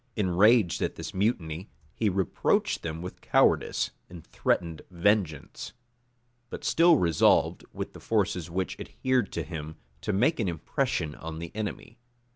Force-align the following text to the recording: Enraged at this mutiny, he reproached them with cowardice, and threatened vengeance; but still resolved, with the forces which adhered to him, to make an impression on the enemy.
Enraged 0.15 0.81
at 0.81 0.95
this 0.95 1.13
mutiny, 1.13 1.69
he 1.93 2.09
reproached 2.09 2.81
them 2.81 3.03
with 3.03 3.21
cowardice, 3.21 3.91
and 4.09 4.25
threatened 4.25 4.81
vengeance; 4.89 5.73
but 6.49 6.63
still 6.63 6.97
resolved, 6.97 7.63
with 7.71 7.93
the 7.93 7.99
forces 7.99 8.49
which 8.49 8.79
adhered 8.79 9.31
to 9.31 9.43
him, 9.43 9.75
to 10.01 10.11
make 10.11 10.39
an 10.39 10.47
impression 10.47 11.13
on 11.13 11.37
the 11.37 11.51
enemy. 11.55 11.99